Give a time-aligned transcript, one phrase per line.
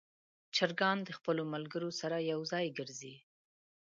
[0.55, 3.15] چرګان د خپلو ملګرو سره یو ځای ګرځي.